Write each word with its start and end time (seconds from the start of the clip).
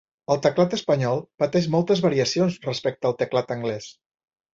El 0.35 0.39
teclat 0.43 0.71
espanyol 0.77 1.19
pateix 1.43 1.67
moltes 1.75 2.01
variacions 2.05 2.57
respecte 2.69 3.09
al 3.11 3.15
teclat 3.21 3.55
anglès. 3.59 3.91